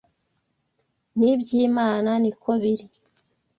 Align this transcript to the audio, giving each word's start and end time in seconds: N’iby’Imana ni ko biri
N’iby’Imana 1.17 2.11
ni 2.21 2.31
ko 2.41 2.51
biri 2.61 2.85